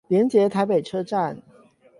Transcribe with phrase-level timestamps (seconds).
[0.07, 1.43] 連結臺北車站